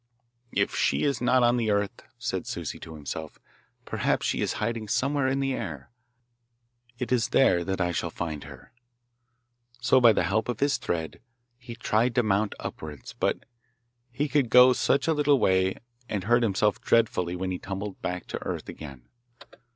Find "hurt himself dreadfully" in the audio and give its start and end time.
16.23-17.35